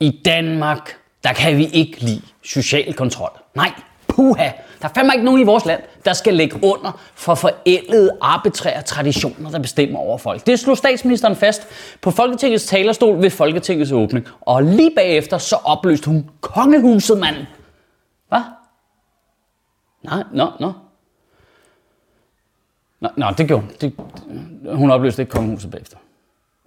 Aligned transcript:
I 0.00 0.20
Danmark, 0.24 0.96
der 1.24 1.32
kan 1.32 1.56
vi 1.56 1.66
ikke 1.66 2.00
lide 2.00 2.22
social 2.44 2.94
kontrol. 2.94 3.30
Nej, 3.54 3.72
puha. 4.08 4.50
Der 4.82 4.88
er 4.88 4.92
fandme 4.94 5.12
ikke 5.14 5.24
nogen 5.24 5.40
i 5.40 5.44
vores 5.44 5.64
land, 5.64 5.82
der 6.04 6.12
skal 6.12 6.34
lægge 6.34 6.64
under 6.64 7.00
for 7.14 7.34
forældede 7.34 8.18
arbitrære 8.20 8.82
traditioner, 8.82 9.50
der 9.50 9.58
bestemmer 9.58 9.98
over 9.98 10.18
folk. 10.18 10.46
Det 10.46 10.60
slog 10.60 10.76
statsministeren 10.76 11.36
fast 11.36 11.62
på 12.00 12.10
Folketingets 12.10 12.66
talerstol 12.66 13.22
ved 13.22 13.30
Folketingets 13.30 13.92
åbning. 13.92 14.26
Og 14.40 14.62
lige 14.62 14.90
bagefter 14.96 15.38
så 15.38 15.56
opløste 15.56 16.06
hun 16.10 16.30
kongehuset, 16.40 17.18
mand. 17.18 17.36
Hvad? 18.28 18.42
Nej, 20.02 20.22
nå, 20.32 20.50
nå. 20.60 20.72
Nå, 23.00 23.08
nå 23.16 23.26
det 23.38 23.48
gjorde 23.48 23.62
hun. 23.62 23.72
Det, 23.80 23.92
hun 24.76 24.90
opløste 24.90 25.22
ikke 25.22 25.30
kongehuset 25.30 25.70
bagefter. 25.70 25.96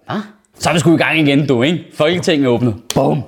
Hvad? 0.06 0.20
Så 0.58 0.68
er 0.68 0.72
vi 0.72 0.78
sgu 0.78 0.94
i 0.94 0.96
gang 0.96 1.18
igen, 1.18 1.46
du, 1.46 1.62
ikke? 1.62 1.84
Folketinget 1.94 2.46
er 2.46 2.50
åbnet. 2.50 2.74
Bum. 2.94 3.22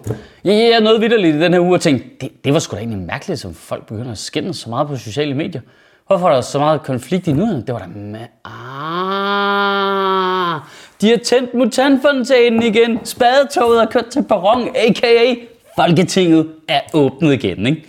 Ja, 0.45 0.53
ja, 0.53 0.69
jeg 0.73 0.81
nåede 0.81 1.01
vidderligt 1.01 1.37
i 1.37 1.41
den 1.41 1.53
her 1.53 1.61
uge 1.61 1.75
og 1.75 1.81
tænkte, 1.81 2.09
det, 2.21 2.45
det 2.45 2.53
var 2.53 2.59
sgu 2.59 2.75
da 2.75 2.81
egentlig 2.81 2.99
mærkeligt, 2.99 3.41
som 3.41 3.55
folk 3.55 3.87
begynder 3.87 4.13
at 4.13 4.19
skændes 4.19 4.57
så 4.57 4.71
meget 4.71 4.89
på 4.89 4.97
sociale 4.97 5.35
medier. 5.35 5.61
Hvorfor 6.07 6.29
er 6.29 6.35
der 6.35 6.41
så 6.41 6.59
meget 6.59 6.83
konflikt 6.83 7.27
i 7.27 7.33
nyhederne? 7.33 7.65
Det 7.67 7.73
var 7.75 7.79
da 7.79 7.87
med... 7.87 8.21
Ah, 8.45 10.61
de 11.01 11.11
har 11.11 11.17
tændt 11.17 11.55
mutantfontænen 11.55 12.63
igen. 12.63 12.99
Spadetoget 13.05 13.83
er 13.83 13.87
kørt 13.87 14.07
til 14.07 14.23
perron, 14.23 14.69
a.k.a. 14.75 15.35
Folketinget 15.77 16.49
er 16.69 16.81
åbnet 16.95 17.33
igen, 17.33 17.67
ikke? 17.67 17.85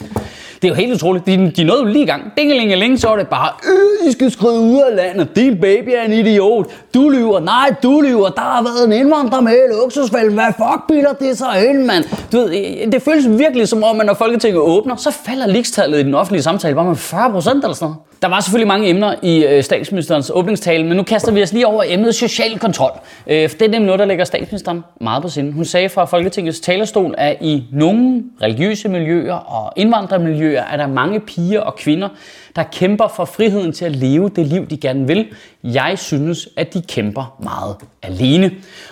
Det 0.64 0.70
er 0.70 0.74
jo 0.74 0.76
helt 0.76 0.94
utroligt. 0.94 1.26
De, 1.26 1.52
de 1.58 1.64
nåede 1.64 1.82
jo 1.82 1.88
lige 1.88 2.04
i 2.04 2.06
gang. 2.06 2.24
Dingelingeling, 2.38 3.00
så 3.00 3.08
var 3.08 3.16
det 3.16 3.28
bare, 3.28 3.50
øh, 3.68 4.10
I 4.10 4.12
skal 4.12 4.32
skrive 4.32 4.60
ud 4.60 4.82
af 4.90 4.96
landet. 4.96 5.36
Din 5.36 5.62
baby 5.62 5.90
er 5.90 6.04
en 6.04 6.14
idiot. 6.14 6.66
Du 6.94 7.10
lyver. 7.10 7.40
Nej, 7.40 7.76
du 7.84 8.02
lyver. 8.02 8.30
Der 8.30 8.42
har 8.42 8.64
været 8.64 8.86
en 8.88 8.94
indvandrer 8.94 9.42
med 9.42 9.54
i 9.54 9.74
luksusfælden. 9.82 10.34
Hvad 10.34 10.46
fuck 10.58 10.88
bilder 10.88 11.14
det 11.14 11.38
så 11.38 11.46
ind, 11.70 11.86
mand? 11.86 12.04
Du 12.32 12.38
ved, 12.38 12.50
øh, 12.50 12.92
det 12.92 13.02
føles 13.02 13.30
virkelig 13.30 13.68
som 13.68 13.84
om, 13.84 14.00
at 14.00 14.06
når 14.06 14.14
Folketinget 14.14 14.62
åbner, 14.62 14.96
så 14.96 15.12
falder 15.26 15.48
ligestallet 15.48 16.00
i 16.00 16.04
den 16.04 16.14
offentlige 16.14 16.44
samtale 16.44 16.76
bare 16.76 16.86
med 16.86 16.96
40 16.96 17.32
procent 17.32 17.64
eller 17.64 17.76
sådan 17.76 17.86
noget. 17.86 17.98
Der 18.24 18.30
var 18.30 18.40
selvfølgelig 18.40 18.68
mange 18.68 18.90
emner 18.90 19.16
i 19.22 19.46
øh, 19.46 19.64
statsministerens 19.64 20.32
åbningstale, 20.34 20.84
men 20.84 20.98
nu 20.98 21.04
kaster 21.04 21.32
vi 21.32 21.44
os 21.44 21.54
lige 21.54 21.68
over 21.68 21.84
emnet 21.88 22.16
social 22.16 22.60
kontrol. 22.60 22.92
Øh, 23.28 23.50
for 23.50 23.58
det 23.58 23.66
er 23.66 23.72
nemlig 23.72 23.86
noget, 23.86 24.00
der 24.00 24.06
lægger 24.06 24.26
statsministeren 24.26 24.84
meget 25.02 25.22
på 25.22 25.30
sinde. 25.30 25.52
Hun 25.52 25.66
sagde 25.66 25.90
fra 25.90 26.06
Folketingets 26.06 26.60
talerstol, 26.60 27.16
at 27.18 27.38
i 27.42 27.64
nogle 27.72 28.24
religiøse 28.42 28.90
miljøer 28.90 29.34
og 29.34 29.74
indvandrermiljøer 29.76 30.64
er 30.64 30.78
der 30.78 30.88
mange 30.88 31.20
piger 31.20 31.62
og 31.62 31.76
kvinder, 31.76 32.10
der 32.56 32.64
kæmper 32.64 33.08
for 33.08 33.26
friheden 33.26 33.72
til 33.72 33.86
at 33.86 33.96
leve 33.96 34.30
det 34.36 34.48
liv, 34.48 34.66
de 34.66 34.78
gerne 34.78 35.08
vil. 35.08 35.28
Jeg 35.64 35.94
synes, 35.98 36.50
at 36.58 36.74
de 36.74 36.82
kæmper 36.82 37.36
meget 37.44 37.76
alene. 38.02 38.52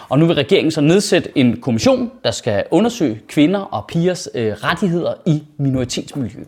Og 0.09 0.19
nu 0.19 0.25
vil 0.25 0.35
regeringen 0.35 0.71
så 0.71 0.81
nedsætte 0.81 1.37
en 1.37 1.61
kommission, 1.61 2.11
der 2.23 2.31
skal 2.31 2.63
undersøge 2.71 3.19
kvinder 3.27 3.59
og 3.59 3.85
pigers 3.87 4.29
øh, 4.35 4.53
rettigheder 4.53 5.13
i 5.25 5.43
minoritetsmiljøet. 5.57 6.47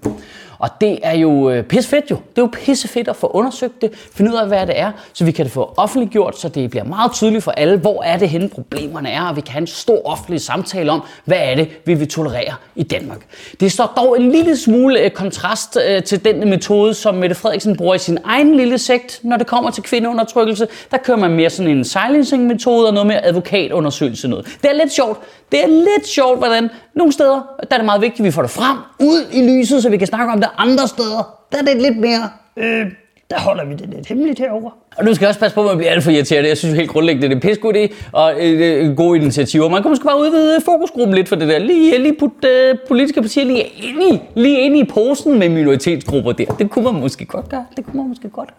Og 0.64 0.69
det 0.81 1.00
er 1.03 1.17
jo 1.17 1.50
øh, 1.50 1.63
pissefedt 1.63 2.12
jo. 2.12 2.16
Det 2.16 2.38
er 2.38 2.41
jo 2.41 2.50
pissefedt 2.53 3.07
at 3.07 3.16
få 3.16 3.28
undersøgt 3.28 3.81
det, 3.81 3.91
finde 4.13 4.31
ud 4.31 4.38
af, 4.38 4.47
hvad 4.47 4.68
det 4.68 4.79
er, 4.79 4.91
så 5.13 5.25
vi 5.25 5.31
kan 5.31 5.46
det 5.46 5.53
få 5.53 5.74
offentliggjort, 5.78 6.40
så 6.40 6.50
det 6.50 6.69
bliver 6.69 6.84
meget 6.84 7.12
tydeligt 7.12 7.44
for 7.44 7.51
alle, 7.51 7.78
hvor 7.78 8.03
er 8.03 8.18
det 8.18 8.29
henne 8.29 8.50
problemerne 8.50 9.09
er, 9.09 9.23
og 9.23 9.35
vi 9.35 9.41
kan 9.41 9.52
have 9.52 9.62
en 9.62 9.68
stor 9.68 10.02
offentlig 10.06 10.41
samtale 10.41 10.91
om, 10.91 11.03
hvad 11.25 11.38
er 11.41 11.56
det, 11.56 11.69
vi 11.85 11.94
vil 11.94 12.07
tolerere 12.07 12.53
i 12.75 12.84
Danmark. 12.84 13.19
Det 13.59 13.72
står 13.72 13.94
dog 13.97 14.22
en 14.22 14.31
lille 14.31 14.57
smule 14.57 15.00
øh, 15.00 15.12
kontrast 15.12 15.78
øh, 15.88 16.03
til 16.03 16.25
den 16.25 16.50
metode, 16.50 16.94
som 16.94 17.16
Mette 17.16 17.35
Frederiksen 17.35 17.78
bruger 17.78 17.96
i 17.96 18.00
sin 18.00 18.18
egen 18.23 18.57
lille 18.57 18.78
sekt, 18.78 19.19
når 19.23 19.38
det 19.38 19.47
kommer 19.47 19.72
til 19.72 19.84
kvindeundertrykkelse. 19.84 20.68
Der 20.91 20.97
kører 20.97 21.18
man 21.18 21.31
mere 21.31 21.50
sådan 21.50 21.72
en 21.72 21.85
silencing-metode 21.85 22.88
og 22.88 22.94
noget 22.94 23.07
mere 23.07 23.25
advokatundersøgelse 23.25 24.28
noget. 24.28 24.46
Det 24.62 24.72
er 24.72 24.75
lidt 24.75 24.91
sjovt. 24.94 25.19
Det 25.52 25.63
er 25.63 25.68
lidt 25.68 26.07
sjovt, 26.07 26.38
hvordan 26.38 26.69
nogle 26.96 27.13
steder, 27.13 27.41
der 27.59 27.68
er 27.72 27.78
det 27.78 27.85
meget 27.85 28.02
vigtigt, 28.02 28.19
at 28.19 28.25
vi 28.25 28.31
får 28.31 28.41
det 28.41 28.52
frem, 28.52 28.78
ud 29.00 29.23
i 29.31 29.41
lyset, 29.41 29.84
så 29.84 29.90
vi 29.90 29.97
kan 29.97 30.07
snakke 30.07 30.31
om 30.34 30.41
det 30.41 30.50
andre 30.58 30.88
steder. 30.88 31.40
Der 31.52 31.58
er 31.58 31.62
det 31.62 31.81
lidt 31.81 31.97
mere, 31.97 32.30
øh, 32.58 32.86
der 33.30 33.40
holder 33.40 33.66
vi 33.66 33.74
det 33.74 33.90
lidt 33.90 34.08
hemmeligt 34.08 34.40
herover. 34.40 34.72
Og 34.97 35.06
nu 35.06 35.14
skal 35.14 35.25
jeg 35.25 35.30
også 35.30 35.40
passe 35.40 35.56
på, 35.56 35.62
at 35.62 35.68
man 35.68 35.78
bliver 35.78 35.91
alt 35.91 36.03
for 36.03 36.12
irriteret. 36.12 36.47
Jeg 36.47 36.58
synes 36.58 36.75
helt 36.75 36.90
grundlæggende, 36.90 37.28
det 37.28 37.31
er 37.31 37.36
en 37.36 37.41
pissegod 37.41 37.74
idé 37.74 37.94
og 38.12 38.34
øh, 38.40 38.96
gode 38.96 39.18
initiativer. 39.19 39.69
Man 39.69 39.81
kan 39.81 39.91
måske 39.91 40.06
bare 40.06 40.19
udvide 40.19 40.62
fokusgruppen 40.66 41.16
lidt 41.16 41.30
for 41.30 41.36
det 41.36 41.47
der. 41.47 41.59
Lige, 41.59 41.97
lige 41.97 42.16
putte 42.19 42.47
øh, 42.47 42.75
politiske 42.88 43.22
partier 43.22 43.46
lige 43.46 43.64
ind, 43.64 44.03
i, 44.14 44.19
lige 44.36 44.59
ind 44.59 44.78
i 44.78 44.84
posen 44.84 45.40
med 45.40 45.50
minoritetsgrupper 45.50 46.31
der. 46.31 46.46
Det 46.46 46.70
kunne 46.70 46.85
man 46.91 47.02
måske 47.02 47.25
godt 47.25 47.50
gøre. 47.50 47.66
Det 47.78 47.85
kunne 47.85 47.97
man 47.97 48.08
måske 48.09 48.30
godt. 48.30 48.50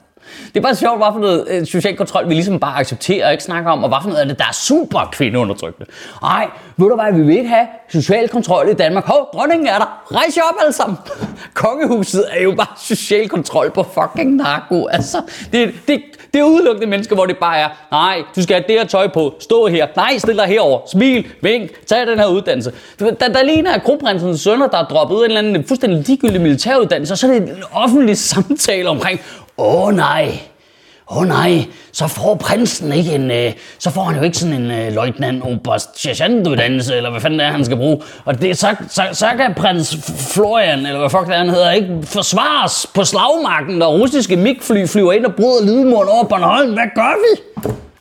Det 0.48 0.56
er 0.56 0.60
bare 0.60 0.74
sjovt, 0.74 0.98
hvad 0.98 1.06
for 1.12 1.18
noget 1.18 1.46
øh, 1.50 1.66
social 1.66 1.96
kontrol 1.96 2.28
vi 2.28 2.34
ligesom 2.34 2.60
bare 2.60 2.78
accepterer 2.80 3.26
og 3.26 3.32
ikke 3.32 3.44
snakker 3.44 3.70
om, 3.70 3.82
og 3.82 3.88
hvad 3.88 3.98
for 4.02 4.08
noget 4.08 4.20
af 4.20 4.28
det, 4.28 4.38
der 4.38 4.44
er 4.44 4.52
super 4.52 5.08
kvindeundertrykkende. 5.12 5.90
Ej, 6.22 6.48
ved 6.76 6.88
du 6.88 6.94
hvad, 6.94 7.12
vi 7.12 7.22
vil 7.22 7.36
ikke 7.36 7.48
have 7.48 7.66
social 7.88 8.28
kontrol 8.28 8.68
i 8.68 8.74
Danmark. 8.74 9.06
Hov, 9.06 9.28
dronningen 9.34 9.66
er 9.66 9.78
der. 9.78 10.14
Rejs 10.14 10.36
jer 10.36 10.42
op 10.42 10.54
alle 10.60 10.72
sammen. 10.72 10.98
Kongehuset 11.54 12.24
er 12.30 12.42
jo 12.42 12.54
bare 12.54 12.66
social 12.78 13.28
kontrol 13.28 13.70
på 13.70 13.82
fucking 13.82 14.36
narko. 14.36 14.86
Altså, 14.86 15.22
det, 15.52 15.74
det, 15.88 16.02
det 16.34 16.40
er 16.40 16.44
udelukkende 16.44 16.86
mennesker, 16.86 17.14
hvor 17.14 17.26
det 17.26 17.36
bare 17.38 17.58
er, 17.58 17.68
nej, 17.90 18.22
du 18.36 18.42
skal 18.42 18.54
have 18.54 18.64
det 18.68 18.80
her 18.80 18.86
tøj 18.86 19.08
på, 19.08 19.34
stå 19.40 19.66
her, 19.66 19.86
nej, 19.96 20.18
stil 20.18 20.36
dig 20.36 20.46
herover, 20.46 20.80
smil, 20.92 21.26
vink, 21.40 21.70
tag 21.86 22.06
den 22.06 22.18
her 22.18 22.26
uddannelse. 22.26 22.72
Der, 22.98 23.28
der 23.28 23.42
lige 23.42 23.68
er 23.68 23.78
kronprinsens 23.78 24.40
sønner, 24.40 24.66
der 24.66 24.78
er 24.78 24.84
droppet 24.84 25.18
en 25.18 25.24
eller 25.24 25.38
anden 25.38 25.64
fuldstændig 25.64 26.04
ligegyldig 26.06 26.40
militæruddannelse, 26.40 27.14
og 27.14 27.18
så 27.18 27.26
er 27.26 27.30
det 27.30 27.42
en 27.42 27.62
offentlig 27.72 28.18
samtale 28.18 28.88
omkring, 28.88 29.20
åh 29.58 29.86
oh, 29.86 29.94
nej, 29.94 30.40
åh 31.10 31.18
oh, 31.18 31.26
nej, 31.26 31.64
så 31.92 32.08
får 32.08 32.34
prinsen 32.34 32.92
ikke 32.92 33.12
en, 33.14 33.30
øh, 33.30 33.52
så 33.78 33.90
får 33.90 34.02
han 34.02 34.16
jo 34.16 34.22
ikke 34.22 34.36
sådan 34.36 34.54
en 34.62 34.70
øh, 34.70 34.92
løjtnant 34.92 35.42
oberst 35.44 36.02
sergeantuddannelse, 36.02 36.96
eller 36.96 37.10
hvad 37.10 37.20
fanden 37.20 37.38
det 37.38 37.46
er, 37.46 37.50
han 37.50 37.64
skal 37.64 37.76
bruge. 37.76 38.02
Og 38.24 38.42
det, 38.42 38.58
så, 38.58 38.76
så, 38.88 39.02
så 39.12 39.26
kan 39.36 39.54
prins 39.54 39.96
Florian, 40.34 40.86
eller 40.86 40.98
hvad 40.98 41.10
fuck 41.10 41.26
det 41.26 41.34
er, 41.34 41.38
han 41.38 41.50
hedder, 41.50 41.70
ikke 41.70 41.98
forsvares 42.04 42.86
på 42.94 43.04
slagmarken, 43.04 43.78
når 43.78 43.98
russiske 43.98 44.36
MiG-fly 44.36 44.86
flyver 44.86 45.12
ind 45.12 45.26
og 45.26 45.34
bryder 45.34 45.66
lydmuren 45.66 46.08
over 46.08 46.24
Bornholm. 46.24 46.72
Hvad 46.72 46.88
gør 46.94 47.14
vi? 47.24 47.42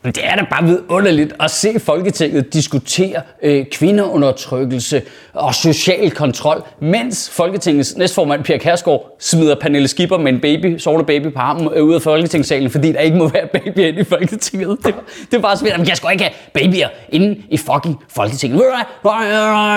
Men 0.04 0.14
det 0.14 0.26
er 0.26 0.36
da 0.36 0.46
bare 0.50 0.64
vidunderligt 0.64 1.34
at 1.40 1.52
se 1.52 1.80
Folketinget 1.80 2.54
diskutere 2.54 3.22
øh, 3.44 3.66
kvindeundertrykkelse 3.72 5.02
og 5.34 5.56
social 5.56 6.12
kontrol, 6.12 6.64
mens 6.80 7.30
Folketingets 7.30 7.98
næstformand 7.98 8.44
Pia 8.44 8.58
Kærsgaard 8.58 9.16
smider 9.20 9.56
Pernille 9.56 9.88
Skipper 9.88 10.18
med 10.18 10.34
en 10.34 10.40
baby, 10.40 10.78
sovende 10.78 11.06
baby 11.06 11.34
på 11.34 11.40
armen 11.40 11.70
øh, 11.74 11.84
ud 11.84 11.94
af 11.94 12.02
Folketingssalen, 12.02 12.70
fordi 12.70 12.92
der 12.92 13.00
ikke 13.00 13.18
må 13.18 13.28
være 13.28 13.48
babyer 13.48 13.88
inde 13.88 14.00
i 14.00 14.04
Folketinget. 14.04 14.78
Det, 14.86 14.96
det 15.32 15.38
er 15.38 15.42
bare 15.42 15.58
svært. 15.58 15.88
Jeg 15.88 15.98
skal 15.98 16.10
ikke 16.12 16.24
have 16.24 16.34
babyer 16.54 16.88
inde 17.10 17.42
i 17.50 17.58
fucking 17.58 18.00
Folketinget. 18.10 18.60
Ved 18.60 18.66
du 18.66 18.72
hvad? 18.76 19.12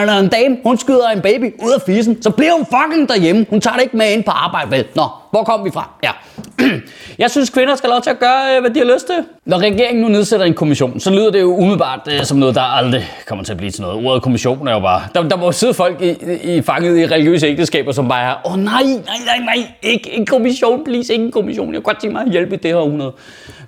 Der 0.06 0.12
er 0.12 0.20
en 0.20 0.28
dame, 0.28 0.56
hun 0.62 0.78
skyder 0.78 1.08
en 1.08 1.20
baby 1.20 1.54
ud 1.62 1.72
af 1.72 1.80
fisen, 1.86 2.22
så 2.22 2.30
bliver 2.30 2.52
hun 2.52 2.66
fucking 2.66 3.08
derhjemme. 3.08 3.46
Hun 3.50 3.60
tager 3.60 3.74
det 3.74 3.82
ikke 3.82 3.96
med 3.96 4.12
ind 4.12 4.24
på 4.24 4.30
arbejde, 4.30 4.70
vel? 4.70 4.84
Nå, 4.94 5.04
hvor 5.30 5.44
kom 5.44 5.64
vi 5.64 5.70
fra? 5.70 5.90
Ja. 6.02 6.10
Jeg 7.18 7.30
synes, 7.30 7.50
kvinder 7.50 7.76
skal 7.76 7.88
have 7.88 7.94
lov 7.94 8.02
til 8.02 8.10
at 8.10 8.18
gøre, 8.18 8.56
øh, 8.56 8.60
hvad 8.60 8.70
de 8.70 8.78
har 8.78 8.94
lyst 8.94 9.06
til. 9.06 9.14
Når 9.44 9.58
regeringen 9.58 10.02
nu 10.02 10.08
nedsætter 10.08 10.46
en 10.46 10.54
kommission, 10.54 11.00
så 11.00 11.10
lyder 11.10 11.30
det 11.30 11.40
jo 11.40 11.56
umiddelbart 11.56 12.08
øh, 12.12 12.24
som 12.24 12.38
noget, 12.38 12.54
der 12.54 12.60
aldrig 12.60 13.10
kommer 13.26 13.44
til 13.44 13.52
at 13.52 13.56
blive 13.56 13.70
til 13.70 13.82
noget. 13.82 14.06
Ordet 14.06 14.22
kommission 14.22 14.68
er 14.68 14.72
jo 14.72 14.80
bare... 14.80 15.02
Der, 15.14 15.28
der 15.28 15.36
må 15.36 15.52
sidde 15.52 15.74
folk 15.74 16.02
i, 16.02 16.10
i 16.56 16.62
fanget 16.62 16.98
i 16.98 17.06
religiøse 17.06 17.46
ægteskaber, 17.46 17.92
som 17.92 18.08
bare 18.08 18.22
er, 18.22 18.34
åh 18.44 18.52
oh, 18.52 18.58
nej, 18.58 18.82
nej, 18.82 19.16
nej, 19.26 19.38
nej, 19.38 19.66
ikke 19.82 20.12
en 20.12 20.26
kommission, 20.26 20.84
please, 20.84 21.12
ikke 21.12 21.24
en 21.24 21.32
kommission. 21.32 21.74
Jeg 21.74 21.74
kunne 21.74 21.82
godt 21.82 22.00
tænke 22.00 22.12
mig 22.12 22.22
at 22.26 22.32
hjælpe 22.32 22.54
i 22.54 22.58
det 22.58 22.70
her 22.70 22.78
århundrede. 22.78 23.12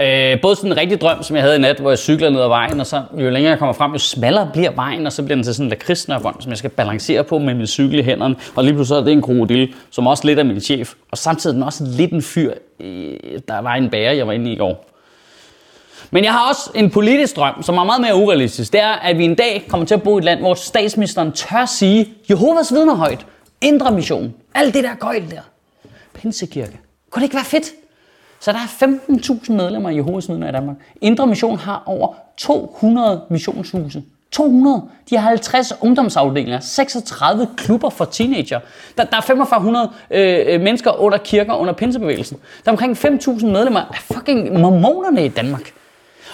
Øh, 0.00 0.40
både 0.40 0.56
sådan 0.56 0.72
en 0.72 0.76
rigtig 0.76 1.00
drøm, 1.00 1.22
som 1.22 1.36
jeg 1.36 1.44
havde 1.44 1.56
i 1.56 1.60
nat, 1.60 1.78
hvor 1.80 1.90
jeg 1.90 1.98
cykler 1.98 2.30
ned 2.30 2.40
ad 2.40 2.48
vejen, 2.48 2.80
og 2.80 2.86
så 2.86 3.02
jo 3.12 3.30
længere 3.30 3.50
jeg 3.50 3.58
kommer 3.58 3.72
frem, 3.72 3.92
jo 3.92 3.98
smallere 3.98 4.50
bliver 4.52 4.70
vejen, 4.70 5.06
og 5.06 5.12
så 5.12 5.22
bliver 5.22 5.36
den 5.36 5.44
til 5.44 5.54
sådan 5.54 5.66
en 5.66 5.70
lakridsnørbånd, 5.70 6.36
som 6.40 6.50
jeg 6.50 6.58
skal 6.58 6.70
balancere 6.70 7.24
på 7.24 7.38
med 7.38 7.54
min 7.54 7.66
cykel 7.66 7.98
i 7.98 8.02
hænderne. 8.02 8.36
Og 8.54 8.64
lige 8.64 8.74
pludselig 8.74 9.00
er 9.00 9.04
det 9.04 9.12
en 9.12 9.22
krokodil, 9.22 9.74
som 9.90 10.06
også 10.06 10.26
lidt 10.26 10.38
er 10.38 10.42
min 10.42 10.60
chef. 10.60 10.94
Og 11.10 11.18
samtidig 11.18 11.54
er 11.54 11.54
den 11.54 11.62
også 11.62 11.84
lidt 11.84 12.12
en 12.12 12.22
fyr, 12.22 12.52
der 13.48 13.58
var 13.62 13.74
en 13.74 13.90
bære, 13.90 14.16
jeg 14.16 14.26
var 14.26 14.32
inde 14.32 14.50
i 14.50 14.52
i 14.52 14.56
går. 14.56 14.84
Men 16.10 16.24
jeg 16.24 16.32
har 16.32 16.48
også 16.48 16.70
en 16.74 16.90
politisk 16.90 17.36
drøm, 17.36 17.62
som 17.62 17.78
er 17.78 17.84
meget 17.84 18.00
mere 18.00 18.16
urealistisk. 18.16 18.72
Det 18.72 18.80
er, 18.80 18.92
at 18.92 19.18
vi 19.18 19.24
en 19.24 19.34
dag 19.34 19.64
kommer 19.68 19.86
til 19.86 19.94
at 19.94 20.02
bo 20.02 20.16
i 20.16 20.18
et 20.18 20.24
land, 20.24 20.40
hvor 20.40 20.54
statsministeren 20.54 21.32
tør 21.32 21.66
sige, 21.66 22.08
Jehovas 22.30 22.72
vidner 22.72 22.94
højt, 22.94 23.26
indre 23.60 23.92
mission, 23.92 24.34
alt 24.54 24.74
det 24.74 24.84
der 24.84 24.94
gøjl 24.94 25.30
der, 25.30 25.40
pinsekirke. 26.14 26.78
Kunne 27.10 27.20
det 27.20 27.24
ikke 27.24 27.34
være 27.34 27.44
fedt? 27.44 27.72
Så 28.40 28.52
der 28.52 28.58
er 28.58 28.86
15.000 29.48 29.52
medlemmer 29.52 29.90
i 29.90 29.96
Jehovas 29.96 30.28
vidner 30.28 30.48
i 30.48 30.52
Danmark. 30.52 30.76
Indre 31.00 31.26
Mission 31.26 31.58
har 31.58 31.82
over 31.86 32.14
200 32.36 33.20
missionshuse. 33.30 34.02
200. 34.32 34.82
De 35.10 35.16
har 35.16 35.28
50 35.28 35.72
ungdomsafdelinger, 35.80 36.60
36 36.60 37.48
klubber 37.56 37.90
for 37.90 38.04
teenager. 38.04 38.60
Der, 38.98 39.04
der 39.04 39.16
er 39.16 39.20
4500 39.20 39.90
øh, 40.10 40.60
mennesker 40.60 41.00
under 41.00 41.18
kirker 41.18 41.54
under 41.54 41.72
pinsebevægelsen. 41.72 42.36
Der 42.64 42.70
er 42.70 42.72
omkring 42.72 42.96
5.000 42.96 43.46
medlemmer 43.46 43.80
af 43.80 43.98
fucking 44.00 44.60
mormonerne 44.60 45.24
i 45.24 45.28
Danmark. 45.28 45.72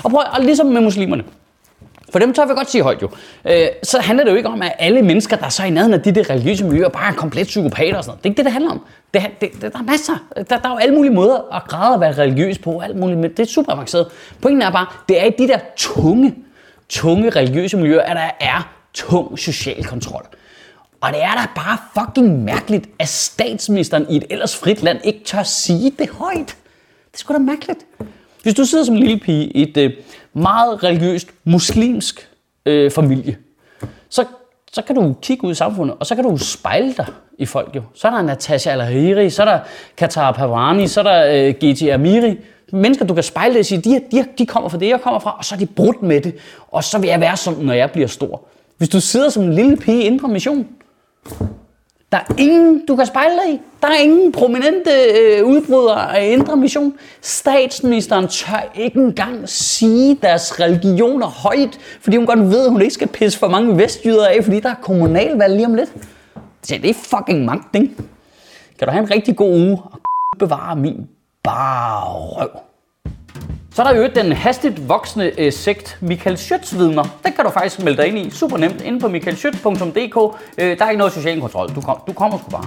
Og 0.05 0.11
prøv 0.11 0.21
at, 0.37 0.45
ligesom 0.45 0.67
med 0.67 0.81
muslimerne. 0.81 1.25
For 2.15 2.19
dem 2.19 2.35
tør 2.35 2.47
vi 2.47 2.55
godt 2.55 2.71
sige 2.71 2.83
højt 2.83 3.03
jo. 3.03 3.09
Øh, 3.45 3.67
så 3.83 4.01
handler 4.01 4.25
det 4.25 4.31
jo 4.31 4.37
ikke 4.37 4.49
om, 4.49 4.63
at 4.63 4.73
alle 4.79 5.03
mennesker, 5.03 5.37
der 5.37 5.45
er 5.45 5.49
så 5.49 5.65
i 5.65 5.71
nærheden 5.71 5.95
af 5.95 6.03
de 6.03 6.13
der 6.13 6.31
religiøse 6.31 6.65
miljøer, 6.65 6.89
bare 6.89 7.09
er 7.09 7.13
komplet 7.13 7.47
psykopater 7.47 7.97
og 7.97 8.05
sådan 8.05 8.11
noget. 8.11 8.25
Det 8.25 8.29
er 8.29 8.31
ikke 8.31 8.37
det, 8.37 8.45
det 8.45 8.53
handler 8.53 8.71
om. 8.71 8.81
Det, 9.15 9.23
det, 9.41 9.53
det, 9.53 9.73
der 9.73 9.79
er 9.79 9.83
masser. 9.83 10.13
Der, 10.37 10.43
der 10.43 10.69
er 10.69 10.73
jo 10.73 10.77
alle 10.77 10.95
mulige 10.95 11.13
måder 11.13 11.55
at 11.57 11.65
grade 11.69 11.95
at 11.95 12.01
være 12.01 12.13
religiøs 12.13 12.59
på. 12.59 12.79
Alt 12.79 12.97
muligt, 12.97 13.21
men 13.21 13.31
det 13.31 13.41
er 13.41 13.45
super 13.47 13.73
avanceret. 13.73 14.07
Pointen 14.43 14.63
er 14.63 14.71
bare, 14.71 14.87
det 15.09 15.21
er 15.21 15.25
i 15.25 15.31
de 15.39 15.49
der 15.49 15.59
tunge, 15.77 16.35
tunge 16.89 17.31
religiøse 17.31 17.77
miljøer, 17.77 18.03
at 18.03 18.17
der 18.17 18.47
er 18.47 18.75
tung 18.95 19.39
social 19.39 19.85
kontrol. 19.85 20.27
Og 21.01 21.13
det 21.13 21.23
er 21.23 21.35
da 21.35 21.47
bare 21.55 21.79
fucking 21.99 22.45
mærkeligt, 22.45 22.87
at 22.99 23.09
statsministeren 23.09 24.07
i 24.11 24.17
et 24.17 24.25
ellers 24.31 24.57
frit 24.57 24.83
land 24.83 24.99
ikke 25.05 25.25
tør 25.25 25.43
sige 25.43 25.93
det 25.99 26.11
højt. 26.11 26.47
Det 26.47 27.15
er 27.15 27.19
sgu 27.19 27.35
da 27.35 27.39
mærkeligt. 27.39 27.81
Hvis 28.45 28.55
du 28.55 28.65
sidder 28.65 28.85
som 28.85 28.95
lille 28.95 29.19
pige 29.19 29.45
i 29.45 29.63
et 29.63 29.77
øh, 29.77 29.93
meget 30.33 30.83
religiøst 30.85 31.29
muslimsk 31.45 32.29
øh, 32.67 32.91
familie, 32.91 33.37
så, 34.09 34.25
så 34.73 34.83
kan 34.83 34.95
du 34.97 35.15
kigge 35.23 35.45
ud 35.45 35.53
i 35.53 35.55
samfundet, 35.55 35.97
og 36.01 36.07
så 36.07 36.15
kan 36.15 36.25
du 36.25 36.37
spejle 36.37 36.95
dig 36.97 37.07
i 37.39 37.47
folk 37.47 37.77
jo. 37.77 37.83
Så 37.95 38.09
er 38.09 38.13
der 38.13 38.23
Natasha 38.23 38.71
Al-Hariri, 38.71 39.31
så 39.31 39.43
er 39.43 39.47
der 39.47 39.59
Qatar 39.99 40.33
Pavani, 40.33 40.89
så 40.89 41.01
er 41.01 41.05
der 41.05 41.47
øh, 41.49 41.55
G.T. 41.55 41.83
Amiri. 41.83 42.37
Mennesker, 42.73 43.05
du 43.07 43.15
kan 43.15 43.23
spejle 43.23 43.55
dig 43.55 43.61
og 43.61 43.67
sige, 43.67 43.81
de, 43.81 44.01
de, 44.13 44.25
de 44.39 44.47
kommer 44.47 44.69
fra 44.69 44.79
det, 44.79 44.89
jeg 44.89 45.01
kommer 45.01 45.21
fra, 45.21 45.37
og 45.39 45.45
så 45.45 45.55
er 45.55 45.59
de 45.59 45.67
brudt 45.67 46.03
med 46.03 46.21
det. 46.21 46.35
Og 46.69 46.85
så 46.85 46.99
vil 46.99 47.09
jeg 47.09 47.21
være 47.21 47.37
sådan, 47.37 47.65
når 47.65 47.75
jeg 47.75 47.91
bliver 47.91 48.09
stor. 48.09 48.43
Hvis 48.79 48.89
du 48.89 49.01
sidder 49.01 49.29
som 49.29 49.43
en 49.43 49.55
lille 49.55 49.77
pige 49.77 50.15
i 50.15 50.19
på 50.19 50.27
Mission, 50.27 50.67
der 52.15 52.21
er 52.21 52.35
ingen, 52.39 52.87
du 52.87 52.97
kan 52.97 53.07
spejle 53.07 53.35
dig 53.35 53.55
i. 53.55 53.61
Der 53.83 53.89
er 53.89 53.97
ingen 53.97 54.33
prominente 54.33 54.91
øh, 54.91 55.45
udbrydere 55.47 56.19
af 56.19 56.27
indre 56.27 56.57
mission. 56.57 56.95
Statsministeren 57.21 58.29
tør 58.29 58.73
ikke 58.75 58.99
engang 58.99 59.49
sige 59.49 60.19
deres 60.23 60.61
religioner 60.61 61.27
højt, 61.27 61.79
fordi 62.01 62.17
hun 62.17 62.27
godt 62.27 62.41
ved, 62.41 62.65
at 62.65 62.71
hun 62.71 62.83
ikke 62.83 62.95
skal 62.95 63.09
pisse 63.09 63.39
for 63.39 63.49
mange 63.49 63.79
vestjyder 63.79 64.27
af, 64.27 64.45
fordi 64.45 64.61
der 64.61 64.71
er 64.71 64.75
kommunalvalg 64.75 65.55
lige 65.55 65.67
om 65.67 65.75
lidt. 65.75 65.93
Så 66.63 66.79
det 66.83 66.91
er 66.91 66.95
fucking 66.95 67.45
magt, 67.45 67.75
ikke? 67.75 67.91
Kan 68.79 68.89
du 68.89 68.91
have 68.93 69.03
en 69.03 69.11
rigtig 69.11 69.37
god 69.37 69.51
uge 69.51 69.79
og 69.85 70.01
bevare 70.39 70.77
min 70.77 71.09
bare 71.43 72.05
røv. 72.11 72.64
Så 73.75 73.83
er 73.83 73.93
der 73.93 74.01
jo 74.01 74.09
den 74.15 74.33
hastigt 74.33 74.89
voksende 74.89 75.33
øh, 75.39 75.53
sekt 75.53 75.99
Michael 76.01 76.39
Schøtz 76.39 76.75
vidner. 76.75 77.03
Den 77.25 77.33
kan 77.33 77.45
du 77.45 77.51
faktisk 77.51 77.83
melde 77.83 78.03
dig 78.03 78.07
ind 78.07 78.19
i 78.19 78.31
super 78.31 78.57
nemt 78.57 78.81
inde 78.81 79.01
på 79.01 79.09
michaelschøtz.dk. 79.09 80.37
Øh, 80.59 80.79
der 80.79 80.85
er 80.85 80.91
ikke 80.91 80.99
noget 80.99 81.13
social 81.13 81.41
kontrol. 81.41 81.75
Du, 81.75 81.81
kom, 81.81 81.99
du 82.07 82.13
kommer 82.13 82.39
sgu 82.39 82.51
bare. 82.51 82.67